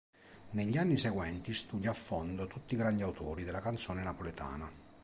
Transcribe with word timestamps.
Negli 0.53 0.77
anni 0.77 0.97
seguenti 0.97 1.53
studia 1.53 1.91
a 1.91 1.93
fondo 1.93 2.47
tutti 2.47 2.75
grandi 2.75 3.03
autori 3.03 3.43
della 3.43 3.61
Canzone 3.61 4.01
napoletana. 4.01 4.67